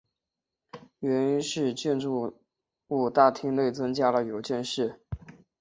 [1.01, 2.33] 原因是建筑
[2.87, 4.99] 物大厅内增加了邮件室。